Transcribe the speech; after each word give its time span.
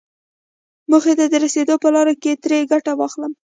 موخې 0.89 1.13
ته 1.19 1.25
د 1.31 1.35
رسېدو 1.43 1.75
په 1.83 1.89
لاره 1.95 2.13
کې 2.21 2.31
ترې 2.43 2.59
ګټه 2.71 2.91
واخلم. 2.95 3.31